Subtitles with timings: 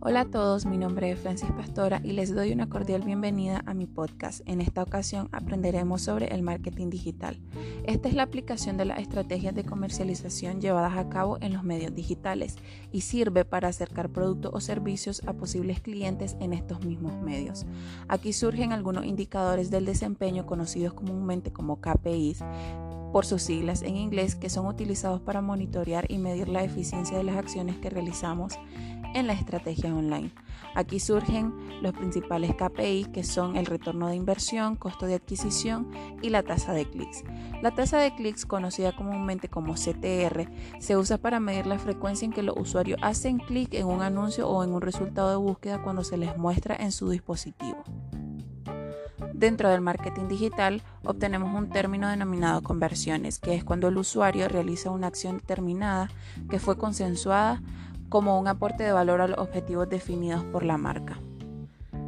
[0.00, 3.74] Hola a todos, mi nombre es Francis Pastora y les doy una cordial bienvenida a
[3.74, 4.42] mi podcast.
[4.46, 7.40] En esta ocasión aprenderemos sobre el marketing digital.
[7.84, 11.96] Esta es la aplicación de las estrategias de comercialización llevadas a cabo en los medios
[11.96, 12.54] digitales
[12.92, 17.66] y sirve para acercar productos o servicios a posibles clientes en estos mismos medios.
[18.06, 22.44] Aquí surgen algunos indicadores del desempeño conocidos comúnmente como KPIs
[23.12, 27.24] por sus siglas en inglés que son utilizados para monitorear y medir la eficiencia de
[27.24, 28.58] las acciones que realizamos
[29.14, 30.30] en la estrategia online.
[30.74, 31.52] Aquí surgen
[31.82, 35.90] los principales KPI que son el retorno de inversión, costo de adquisición
[36.22, 37.24] y la tasa de clics.
[37.62, 42.32] La tasa de clics, conocida comúnmente como CTR, se usa para medir la frecuencia en
[42.32, 46.04] que los usuarios hacen clic en un anuncio o en un resultado de búsqueda cuando
[46.04, 47.82] se les muestra en su dispositivo.
[49.38, 54.90] Dentro del marketing digital obtenemos un término denominado conversiones, que es cuando el usuario realiza
[54.90, 56.10] una acción determinada
[56.50, 57.62] que fue consensuada
[58.08, 61.20] como un aporte de valor a los objetivos definidos por la marca.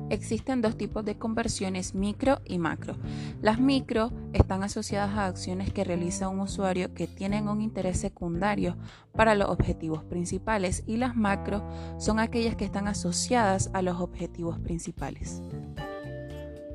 [0.09, 2.97] Existen dos tipos de conversiones, micro y macro.
[3.41, 8.77] Las micro están asociadas a acciones que realiza un usuario que tienen un interés secundario
[9.13, 11.63] para los objetivos principales y las macro
[11.97, 15.41] son aquellas que están asociadas a los objetivos principales.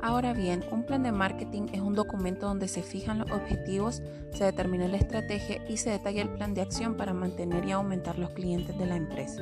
[0.05, 4.43] Ahora bien, un plan de marketing es un documento donde se fijan los objetivos, se
[4.43, 8.29] determina la estrategia y se detalla el plan de acción para mantener y aumentar los
[8.29, 9.41] clientes de la empresa.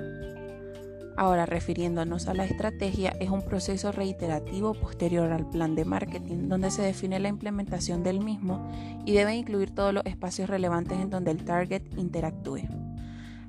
[1.17, 6.72] Ahora, refiriéndonos a la estrategia, es un proceso reiterativo posterior al plan de marketing, donde
[6.72, 8.66] se define la implementación del mismo
[9.06, 12.83] y debe incluir todos los espacios relevantes en donde el target interactúe.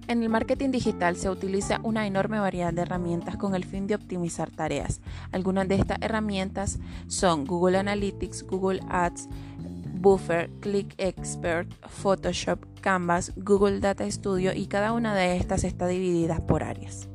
[0.07, 3.95] En el marketing digital se utiliza una enorme variedad de herramientas con el fin de
[3.95, 5.01] optimizar tareas.
[5.33, 9.29] Algunas de estas herramientas son Google Analytics, Google Ads,
[9.95, 16.47] Buffer, Click Expert, Photoshop, Canvas, Google Data Studio y cada una de estas está dividida
[16.47, 17.09] por áreas.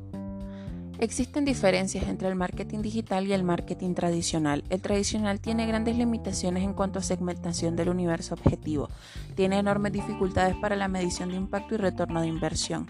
[1.00, 4.64] Existen diferencias entre el marketing digital y el marketing tradicional.
[4.68, 8.90] El tradicional tiene grandes limitaciones en cuanto a segmentación del universo objetivo.
[9.34, 12.86] Tiene enormes dificultades para la medición de impacto y retorno de inversión.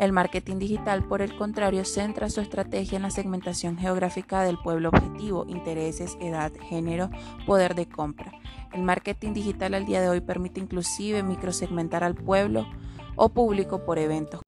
[0.00, 4.88] El marketing digital, por el contrario, centra su estrategia en la segmentación geográfica del pueblo
[4.88, 7.08] objetivo, intereses, edad, género,
[7.46, 8.32] poder de compra.
[8.72, 12.66] El marketing digital al día de hoy permite inclusive microsegmentar al pueblo
[13.14, 14.43] o público por eventos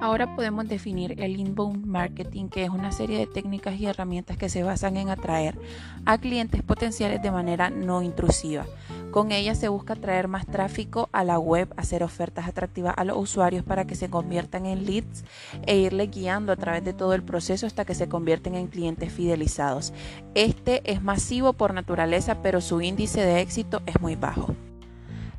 [0.00, 4.48] Ahora podemos definir el inbound marketing, que es una serie de técnicas y herramientas que
[4.48, 5.58] se basan en atraer
[6.04, 8.64] a clientes potenciales de manera no intrusiva.
[9.10, 13.16] Con ellas se busca atraer más tráfico a la web, hacer ofertas atractivas a los
[13.16, 15.24] usuarios para que se conviertan en leads
[15.66, 19.12] e irle guiando a través de todo el proceso hasta que se convierten en clientes
[19.12, 19.92] fidelizados.
[20.34, 24.54] Este es masivo por naturaleza, pero su índice de éxito es muy bajo.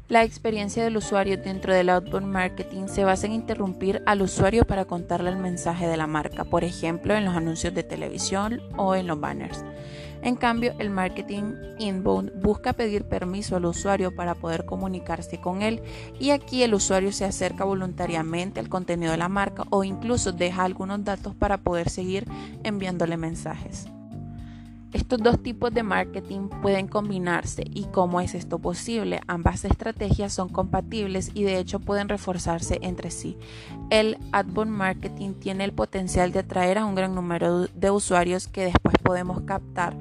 [0.09, 4.85] La experiencia del usuario dentro del outbound marketing se basa en interrumpir al usuario para
[4.85, 9.05] contarle el mensaje de la marca, por ejemplo en los anuncios de televisión o en
[9.05, 9.63] los banners.
[10.23, 15.79] En cambio, el marketing inbound busca pedir permiso al usuario para poder comunicarse con él
[16.19, 20.63] y aquí el usuario se acerca voluntariamente al contenido de la marca o incluso deja
[20.63, 22.25] algunos datos para poder seguir
[22.63, 23.85] enviándole mensajes.
[24.91, 29.21] Estos dos tipos de marketing pueden combinarse y cómo es esto posible.
[29.27, 33.37] Ambas estrategias son compatibles y de hecho pueden reforzarse entre sí.
[33.91, 38.65] El outbound marketing tiene el potencial de atraer a un gran número de usuarios que
[38.65, 39.95] después podemos captar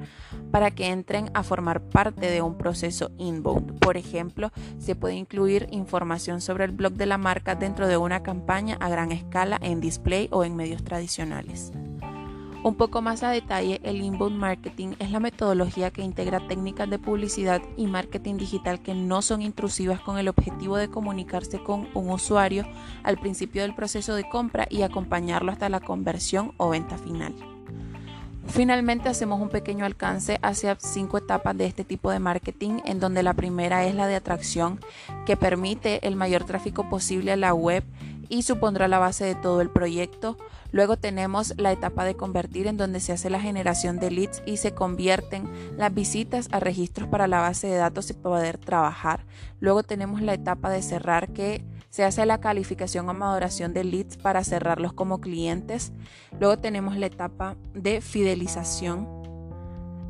[0.51, 3.77] para que entren a formar parte de un proceso inbound.
[3.77, 8.23] Por ejemplo, se puede incluir información sobre el blog de la marca dentro de una
[8.23, 11.71] campaña a gran escala en display o en medios tradicionales.
[12.61, 16.99] Un poco más a detalle, el inbound marketing es la metodología que integra técnicas de
[16.99, 22.09] publicidad y marketing digital que no son intrusivas con el objetivo de comunicarse con un
[22.09, 22.65] usuario
[23.03, 27.33] al principio del proceso de compra y acompañarlo hasta la conversión o venta final.
[28.49, 33.23] Finalmente hacemos un pequeño alcance hacia cinco etapas de este tipo de marketing, en donde
[33.23, 34.79] la primera es la de atracción,
[35.25, 37.83] que permite el mayor tráfico posible a la web
[38.27, 40.37] y supondrá la base de todo el proyecto.
[40.71, 44.57] Luego tenemos la etapa de convertir en donde se hace la generación de leads y
[44.57, 49.25] se convierten las visitas a registros para la base de datos y poder trabajar.
[49.59, 54.17] Luego tenemos la etapa de cerrar que se hace la calificación o maduración de leads
[54.17, 55.91] para cerrarlos como clientes.
[56.39, 59.19] Luego tenemos la etapa de fidelización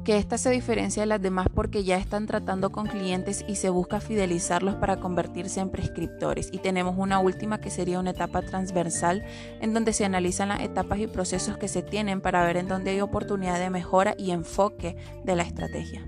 [0.04, 3.70] que esta se diferencia de las demás porque ya están tratando con clientes y se
[3.70, 6.50] busca fidelizarlos para convertirse en prescriptores.
[6.52, 9.24] Y tenemos una última que sería una etapa transversal
[9.62, 12.92] en donde se analizan las etapas y procesos que se tienen para ver en dónde
[12.92, 16.08] hay oportunidad de mejora y enfoque de la estrategia.